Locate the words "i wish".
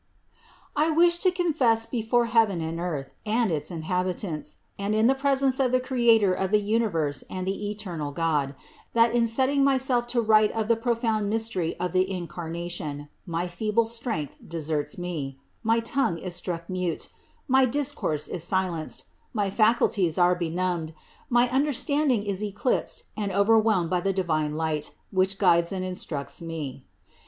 0.83-1.19